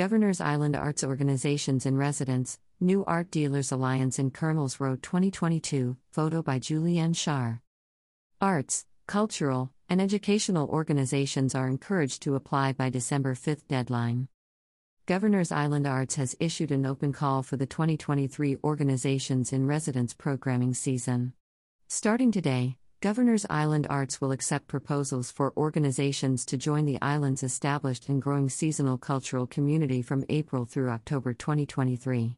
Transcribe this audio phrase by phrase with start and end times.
[0.00, 6.40] Governors Island Arts Organizations in Residence, New Art Dealers Alliance in Colonels Row 2022, photo
[6.40, 7.60] by Julianne Shar.
[8.40, 14.28] Arts, cultural, and educational organizations are encouraged to apply by December 5 deadline.
[15.04, 20.72] Governors Island Arts has issued an open call for the 2023 Organizations in Residence programming
[20.72, 21.34] season.
[21.88, 28.10] Starting today, Governors Island Arts will accept proposals for organizations to join the island's established
[28.10, 32.36] and growing seasonal cultural community from April through October 2023.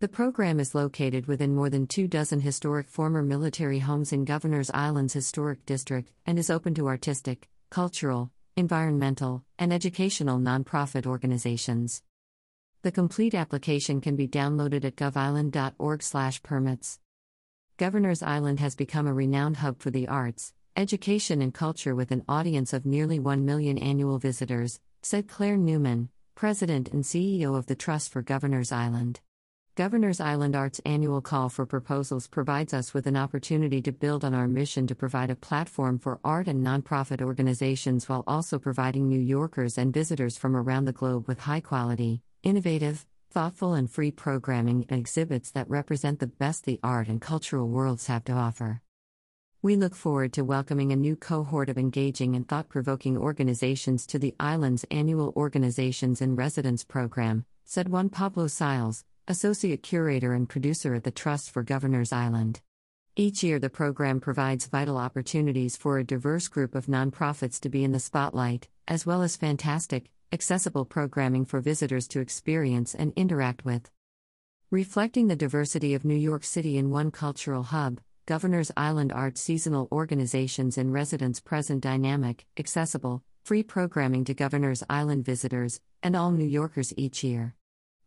[0.00, 4.70] The program is located within more than two dozen historic former military homes in Governors
[4.72, 12.02] Island's historic district and is open to artistic, cultural, environmental, and educational nonprofit organizations.
[12.80, 16.98] The complete application can be downloaded at govisland.org/permits.
[17.78, 22.24] Governors Island has become a renowned hub for the arts, education and culture with an
[22.28, 27.76] audience of nearly 1 million annual visitors, said Clare Newman, president and CEO of the
[27.76, 29.20] Trust for Governors Island.
[29.76, 34.34] Governors Island Arts annual call for proposals provides us with an opportunity to build on
[34.34, 39.20] our mission to provide a platform for art and nonprofit organizations while also providing New
[39.20, 43.06] Yorkers and visitors from around the globe with high quality, innovative,
[43.38, 48.08] thoughtful, and free programming and exhibits that represent the best the art and cultural worlds
[48.08, 48.82] have to offer.
[49.62, 54.18] We look forward to welcoming a new cohort of engaging and thought provoking organizations to
[54.18, 60.96] the island's annual Organizations in Residence program, said Juan Pablo Siles, Associate Curator and Producer
[60.96, 62.60] at the Trust for Governors Island.
[63.14, 67.84] Each year, the program provides vital opportunities for a diverse group of nonprofits to be
[67.84, 73.64] in the spotlight, as well as fantastic, accessible programming for visitors to experience and interact
[73.64, 73.90] with.
[74.70, 79.88] Reflecting the diversity of New York City in one cultural hub, Governors Island Art seasonal
[79.90, 86.44] organizations and residents present dynamic, accessible, free programming to Governors Island visitors and all New
[86.44, 87.54] Yorkers each year.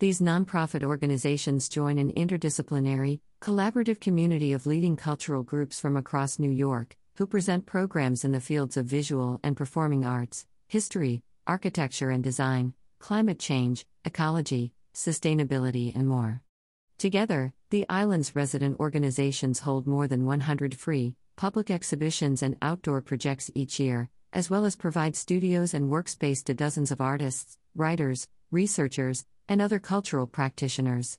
[0.00, 6.50] These nonprofit organizations join an interdisciplinary, collaborative community of leading cultural groups from across New
[6.50, 12.22] York, who present programs in the fields of visual and performing arts, history, architecture and
[12.22, 16.42] design, climate change, ecology, sustainability, and more.
[16.98, 23.50] Together, the island's resident organizations hold more than 100 free, public exhibitions and outdoor projects
[23.54, 29.24] each year, as well as provide studios and workspace to dozens of artists, writers, researchers,
[29.48, 31.18] and other cultural practitioners.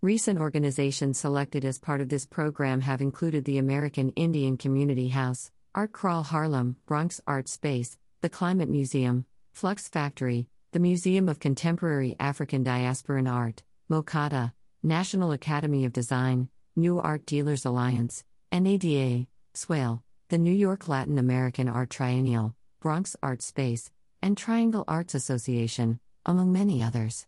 [0.00, 5.50] Recent organizations selected as part of this program have included the American Indian Community House,
[5.74, 9.24] Art Crawl Harlem, Bronx Art Space, the Climate Museum,
[9.60, 16.98] Flux Factory, the Museum of Contemporary African Diasporan Art, MoCADA, National Academy of Design, New
[16.98, 23.90] Art Dealers Alliance, NADA, Swale, the New York Latin American Art Triennial, Bronx Art Space,
[24.22, 27.26] and Triangle Arts Association, among many others.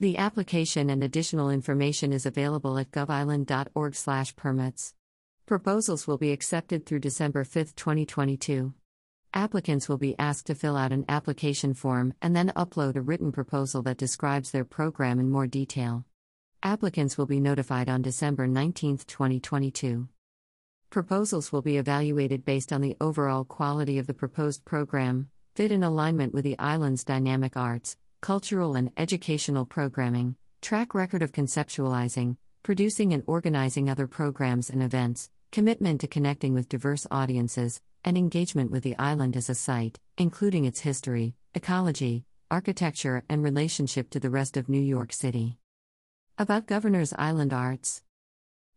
[0.00, 4.94] The application and additional information is available at govisland.org/permits.
[5.46, 8.74] Proposals will be accepted through December 5, 2022.
[9.36, 13.32] Applicants will be asked to fill out an application form and then upload a written
[13.32, 16.04] proposal that describes their program in more detail.
[16.62, 20.08] Applicants will be notified on December 19, 2022.
[20.88, 25.82] Proposals will be evaluated based on the overall quality of the proposed program, fit in
[25.82, 33.12] alignment with the island's dynamic arts, cultural and educational programming, track record of conceptualizing, producing
[33.12, 38.82] and organizing other programs and events, commitment to connecting with diverse audiences, and engagement with
[38.82, 44.56] the island as a site, including its history, ecology, architecture, and relationship to the rest
[44.56, 45.56] of New York City.
[46.38, 48.02] About Governor's Island Arts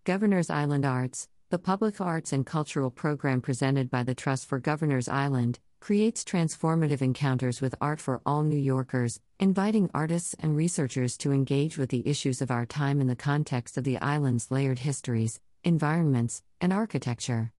[0.04, 5.10] Governor's Island Arts, the public arts and cultural program presented by the Trust for Governor's
[5.10, 11.32] Island, creates transformative encounters with art for all New Yorkers, inviting artists and researchers to
[11.32, 15.40] engage with the issues of our time in the context of the island's layered histories,
[15.68, 17.52] environments, and architecture.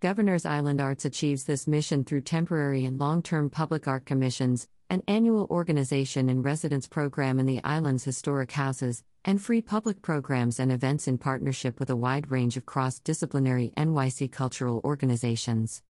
[0.00, 5.02] Governor's Island Arts achieves this mission through temporary and long term public art commissions, an
[5.08, 10.70] annual organization and residence program in the island's historic houses, and free public programs and
[10.70, 15.82] events in partnership with a wide range of cross disciplinary NYC cultural organizations.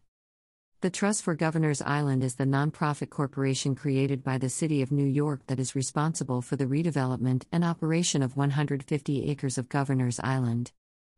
[0.83, 5.05] The Trust for Governors Island is the nonprofit corporation created by the City of New
[5.05, 10.73] York that is responsible for the redevelopment and operation of 150 acres of Governors Island.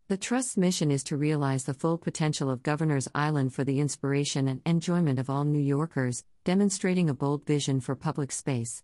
[0.09, 4.49] The Trust's mission is to realize the full potential of Governors Island for the inspiration
[4.49, 8.83] and enjoyment of all New Yorkers, demonstrating a bold vision for public space.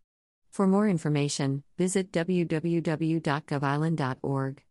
[0.48, 4.62] For more information, visit www.govisland.org.